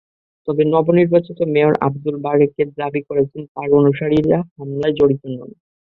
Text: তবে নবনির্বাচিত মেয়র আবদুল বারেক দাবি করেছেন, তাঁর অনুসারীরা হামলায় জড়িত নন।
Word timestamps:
তবে 0.47 0.63
নবনির্বাচিত 0.73 1.39
মেয়র 1.53 1.73
আবদুল 1.85 2.15
বারেক 2.25 2.51
দাবি 2.77 3.01
করেছেন, 3.09 3.41
তাঁর 3.53 3.69
অনুসারীরা 3.79 4.39
হামলায় 4.51 4.95
জড়িত 4.97 5.23
নন। 5.29 5.51